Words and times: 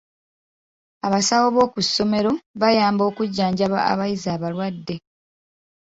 Abasawo 1.07 1.47
b'oku 1.55 1.79
ssomero 1.85 2.31
bayamba 2.61 3.03
okujjanjaba 3.09 3.77
abayizi 3.91 4.27
abalwadde. 4.35 4.95